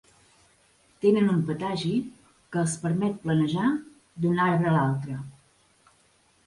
[1.05, 1.91] Tenen un patagi
[2.55, 3.69] que els permet planejar
[4.27, 5.21] d'un arbre a l'altre.